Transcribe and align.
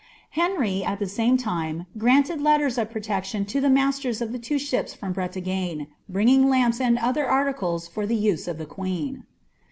Henry, 0.31 0.83
at 0.83 0.97
the 0.97 1.05
same 1.05 1.37
lime, 1.45 1.85
granted 1.95 2.41
letters 2.41 2.79
of 2.79 2.89
protection 2.89 3.45
to 3.45 3.61
ihn 3.61 3.73
tnuters 3.75 4.19
of 4.19 4.41
two 4.41 4.57
ships 4.57 4.95
from 4.95 5.13
Urelagne, 5.13 5.89
bringing 6.09 6.49
lamps 6.49 6.81
and 6.81 6.97
other 6.97 7.27
articles 7.29 7.87
for 7.87 8.07
_tbe 8.07 8.19
use 8.19 8.47
of 8.47 8.57
Uie 8.57 8.67
queen.' 8.67 9.25